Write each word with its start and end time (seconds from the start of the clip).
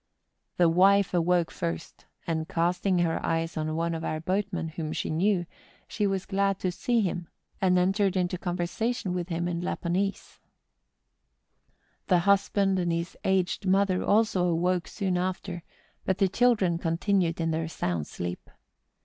The 0.57 0.67
wife 0.67 1.13
awoke 1.13 1.51
first, 1.51 2.07
and 2.25 2.49
casting 2.49 2.97
her 2.97 3.23
eyes 3.23 3.55
on 3.55 3.75
one 3.75 3.93
of 3.93 4.03
our 4.03 4.19
boatmen, 4.19 4.69
whom 4.69 4.93
she 4.93 5.11
knew, 5.11 5.45
she 5.87 6.07
was 6.07 6.25
glad 6.25 6.57
to 6.61 6.71
see 6.71 7.01
him, 7.01 7.27
and 7.61 7.77
entered 7.77 8.17
into 8.17 8.39
conversation 8.39 9.13
with 9.13 9.29
him 9.29 9.47
in 9.47 9.61
Lap 9.61 9.83
150 9.83 10.39
MOUNTAIN 10.39 10.59
ADVENTURES. 12.07 12.07
ponese. 12.07 12.07
The 12.07 12.31
husband 12.31 12.79
and 12.79 12.91
his 12.91 13.15
aged 13.23 13.67
mother 13.67 14.03
also 14.03 14.45
awoke 14.47 14.87
soon 14.87 15.19
after, 15.19 15.61
but 16.03 16.17
the 16.17 16.27
children 16.27 16.79
continued 16.79 17.39
in 17.39 17.51
their 17.51 17.67
sound 17.67 18.07
sleep. 18.07 18.49